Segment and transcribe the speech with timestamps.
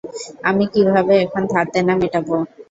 [0.43, 2.35] আমি কীভাবে এখন ধার-দেনা মেটাবো?